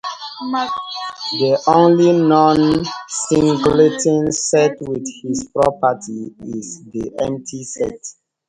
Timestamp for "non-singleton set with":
2.13-5.05